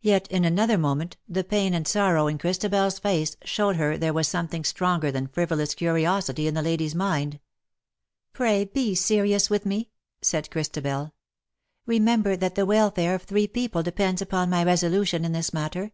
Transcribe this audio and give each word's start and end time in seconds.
Yet, 0.00 0.28
in 0.28 0.46
another 0.46 0.78
moment, 0.78 1.18
the 1.28 1.44
pain 1.44 1.74
and 1.74 1.86
sorrow 1.86 2.26
in 2.26 2.38
Christabel's 2.38 2.98
face 2.98 3.36
showed 3.44 3.76
her 3.76 3.92
and 3.92 4.02
there 4.02 4.14
was 4.14 4.26
some 4.26 4.48
thing 4.48 4.64
stronger 4.64 5.12
than 5.12 5.26
frivolous 5.26 5.74
curiosity 5.74 6.46
in 6.46 6.54
the 6.54 6.62
lady's 6.62 6.94
mind. 6.94 7.34
'^ 7.34 7.38
Pray 8.32 8.64
be 8.64 8.94
serious 8.94 9.50
with 9.50 9.66
me," 9.66 9.90
said 10.22 10.50
Christabel. 10.50 10.88
u3 10.90 10.90
292 10.90 10.90
"love 11.04 11.06
is 11.06 11.38
love 11.38 11.82
for 11.84 11.92
evermore."" 11.92 11.94
Remember 12.00 12.36
that 12.38 12.54
the 12.54 12.64
welfare 12.66 13.14
of 13.14 13.22
three 13.24 13.46
people 13.46 13.82
depends 13.82 14.22
•upon 14.22 14.48
my 14.48 14.64
resolution 14.64 15.22
in 15.26 15.32
this 15.32 15.52
matter. 15.52 15.92